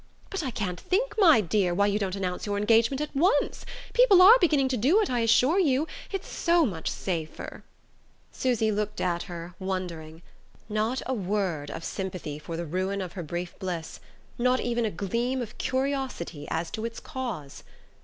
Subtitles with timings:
[0.31, 3.67] "But I can't think, my dear, why you don't announce your engagement at once.
[3.93, 7.63] People are beginning to do it, I assure you it's so much safer!"
[8.31, 10.23] Susy looked at her, wondering.
[10.67, 13.99] Not a word of sympathy for the ruin of her brief bliss,
[14.39, 17.63] not even a gleam of curiosity as to its cause!